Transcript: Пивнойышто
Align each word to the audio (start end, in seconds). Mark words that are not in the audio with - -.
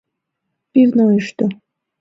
Пивнойышто 0.71 1.45